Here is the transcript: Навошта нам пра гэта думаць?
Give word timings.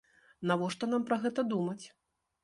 Навошта 0.51 0.89
нам 0.93 1.03
пра 1.09 1.17
гэта 1.25 1.41
думаць? 1.51 1.85